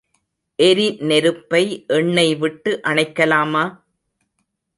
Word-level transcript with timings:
எரிநெருப்பை 0.59 1.61
எண்ணெய் 1.87 2.35
விட்டு 2.35 2.79
அணைக்கலாமா? 2.83 3.63